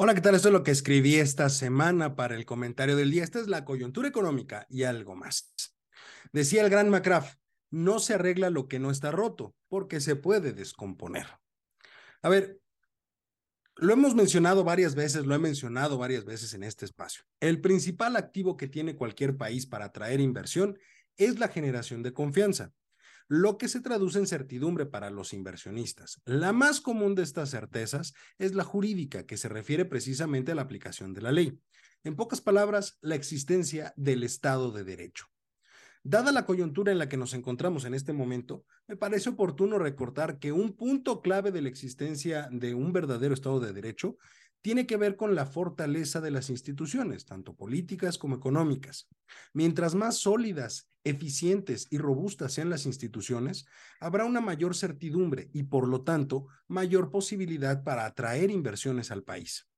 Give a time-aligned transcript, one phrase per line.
[0.00, 0.36] Hola, ¿qué tal?
[0.36, 3.24] Esto es lo que escribí esta semana para el comentario del día.
[3.24, 5.52] Esta es la coyuntura económica y algo más.
[6.32, 7.36] Decía el gran McCraft,
[7.72, 11.26] no se arregla lo que no está roto, porque se puede descomponer.
[12.22, 12.60] A ver,
[13.74, 17.24] lo hemos mencionado varias veces, lo he mencionado varias veces en este espacio.
[17.40, 20.78] El principal activo que tiene cualquier país para atraer inversión
[21.16, 22.72] es la generación de confianza
[23.28, 26.20] lo que se traduce en certidumbre para los inversionistas.
[26.24, 30.62] La más común de estas certezas es la jurídica, que se refiere precisamente a la
[30.62, 31.60] aplicación de la ley.
[32.04, 35.26] En pocas palabras, la existencia del Estado de Derecho.
[36.04, 40.38] Dada la coyuntura en la que nos encontramos en este momento, me parece oportuno recordar
[40.38, 44.16] que un punto clave de la existencia de un verdadero Estado de Derecho
[44.62, 49.08] tiene que ver con la fortaleza de las instituciones, tanto políticas como económicas.
[49.52, 53.66] Mientras más sólidas, eficientes y robustas sean las instituciones,
[54.00, 59.68] habrá una mayor certidumbre y, por lo tanto, mayor posibilidad para atraer inversiones al país.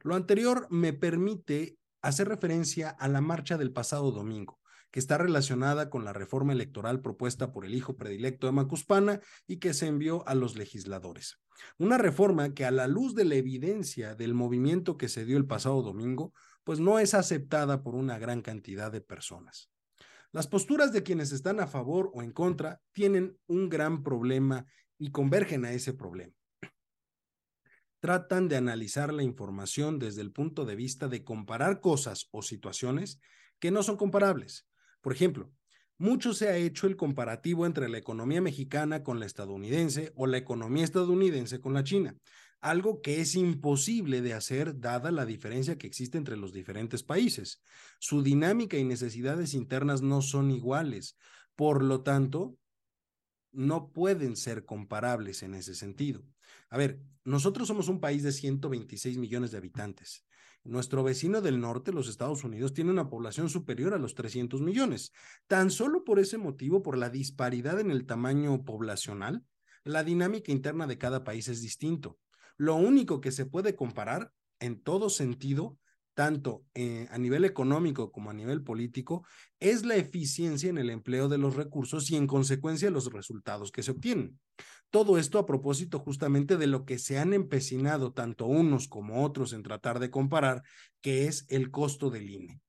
[0.00, 5.90] Lo anterior me permite hacer referencia a la marcha del pasado domingo, que está relacionada
[5.90, 10.26] con la reforma electoral propuesta por el hijo predilecto de Macuspana y que se envió
[10.26, 11.38] a los legisladores.
[11.78, 15.46] Una reforma que a la luz de la evidencia del movimiento que se dio el
[15.46, 16.32] pasado domingo,
[16.64, 19.70] pues no es aceptada por una gran cantidad de personas.
[20.32, 24.66] Las posturas de quienes están a favor o en contra tienen un gran problema
[24.98, 26.34] y convergen a ese problema.
[28.00, 33.18] Tratan de analizar la información desde el punto de vista de comparar cosas o situaciones
[33.58, 34.67] que no son comparables.
[35.08, 35.50] Por ejemplo,
[35.96, 40.36] mucho se ha hecho el comparativo entre la economía mexicana con la estadounidense o la
[40.36, 42.14] economía estadounidense con la china,
[42.60, 47.62] algo que es imposible de hacer dada la diferencia que existe entre los diferentes países.
[47.98, 51.16] Su dinámica y necesidades internas no son iguales,
[51.56, 52.58] por lo tanto,
[53.50, 56.22] no pueden ser comparables en ese sentido.
[56.68, 60.26] A ver, nosotros somos un país de 126 millones de habitantes.
[60.68, 65.12] Nuestro vecino del norte, los Estados Unidos, tiene una población superior a los 300 millones.
[65.46, 69.42] Tan solo por ese motivo, por la disparidad en el tamaño poblacional,
[69.82, 72.18] la dinámica interna de cada país es distinto.
[72.58, 74.30] Lo único que se puede comparar
[74.60, 75.78] en todo sentido
[76.18, 79.24] tanto eh, a nivel económico como a nivel político,
[79.60, 83.84] es la eficiencia en el empleo de los recursos y en consecuencia los resultados que
[83.84, 84.40] se obtienen.
[84.90, 89.52] Todo esto a propósito justamente de lo que se han empecinado tanto unos como otros
[89.52, 90.64] en tratar de comparar,
[91.02, 92.60] que es el costo del INE.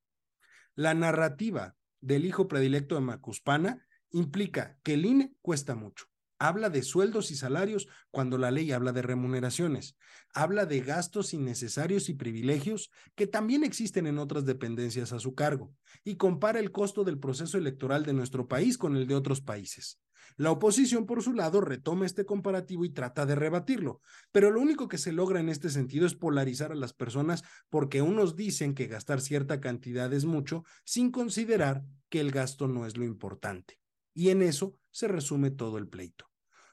[0.75, 6.05] La narrativa del hijo predilecto de Macuspana implica que el INE cuesta mucho
[6.39, 9.97] habla de sueldos y salarios cuando la ley habla de remuneraciones.
[10.33, 15.73] Habla de gastos innecesarios y privilegios que también existen en otras dependencias a su cargo
[16.03, 19.99] y compara el costo del proceso electoral de nuestro país con el de otros países.
[20.37, 24.01] La oposición, por su lado, retoma este comparativo y trata de rebatirlo,
[24.31, 28.01] pero lo único que se logra en este sentido es polarizar a las personas porque
[28.01, 32.95] unos dicen que gastar cierta cantidad es mucho sin considerar que el gasto no es
[32.95, 33.79] lo importante.
[34.13, 36.28] Y en eso se resume todo el pleito.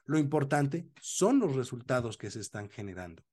[0.07, 3.23] Lo importante son los resultados que se están generando.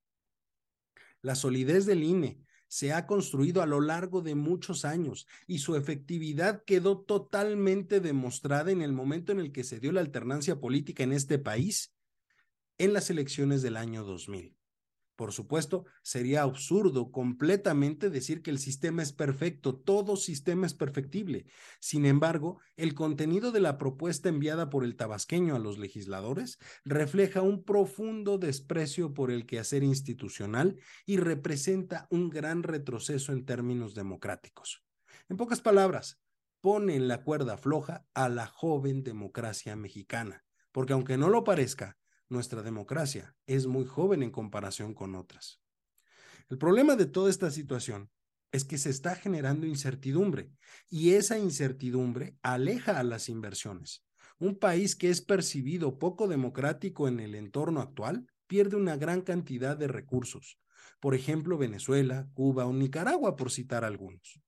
[1.21, 5.77] La solidez del INE se ha construido a lo largo de muchos años y su
[5.77, 11.03] efectividad quedó totalmente demostrada en el momento en el que se dio la alternancia política
[11.03, 11.95] en este país
[12.77, 14.57] en las elecciones del año 2000.
[15.15, 21.45] Por supuesto, sería absurdo completamente decir que el sistema es perfecto, todo sistema es perfectible.
[21.79, 27.41] Sin embargo, el contenido de la propuesta enviada por el tabasqueño a los legisladores refleja
[27.41, 34.83] un profundo desprecio por el quehacer institucional y representa un gran retroceso en términos democráticos.
[35.29, 36.19] En pocas palabras,
[36.59, 40.43] pone en la cuerda floja a la joven democracia mexicana,
[40.73, 41.97] porque aunque no lo parezca,
[42.29, 45.61] nuestra democracia es muy joven en comparación con otras.
[46.49, 48.09] El problema de toda esta situación
[48.51, 50.51] es que se está generando incertidumbre
[50.89, 54.03] y esa incertidumbre aleja a las inversiones.
[54.37, 59.77] Un país que es percibido poco democrático en el entorno actual pierde una gran cantidad
[59.77, 60.59] de recursos.
[60.99, 64.39] Por ejemplo, Venezuela, Cuba o Nicaragua, por citar algunos.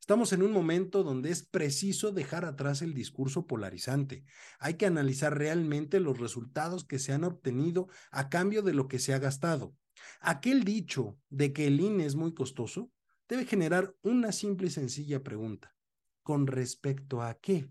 [0.00, 4.24] Estamos en un momento donde es preciso dejar atrás el discurso polarizante.
[4.58, 8.98] Hay que analizar realmente los resultados que se han obtenido a cambio de lo que
[8.98, 9.76] se ha gastado.
[10.20, 12.90] Aquel dicho de que el INE es muy costoso
[13.28, 15.76] debe generar una simple y sencilla pregunta.
[16.22, 17.70] ¿Con respecto a qué?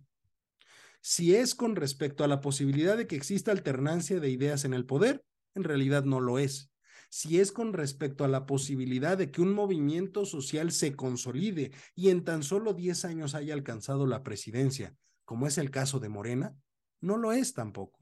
[1.01, 4.85] Si es con respecto a la posibilidad de que exista alternancia de ideas en el
[4.85, 5.25] poder,
[5.55, 6.68] en realidad no lo es
[7.09, 12.09] si es con respecto a la posibilidad de que un movimiento social se consolide y
[12.09, 14.95] en tan solo 10 años haya alcanzado la presidencia,
[15.25, 16.55] como es el caso de Morena,
[17.01, 17.99] no lo es tampoco.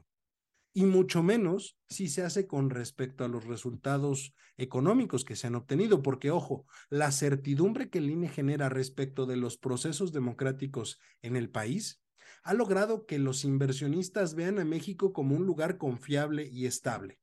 [0.73, 5.55] y mucho menos si se hace con respecto a los resultados económicos que se han
[5.55, 11.35] obtenido, porque ojo, la certidumbre que el INE genera respecto de los procesos democráticos en
[11.35, 12.03] el país
[12.43, 17.19] ha logrado que los inversionistas vean a México como un lugar confiable y estable.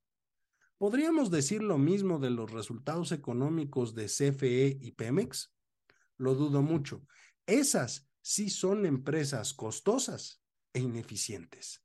[0.78, 5.54] ¿Podríamos decir lo mismo de los resultados económicos de CFE y Pemex?
[6.16, 7.06] Lo dudo mucho.
[7.46, 10.42] Esas sí son empresas costosas
[10.72, 11.82] e ineficientes.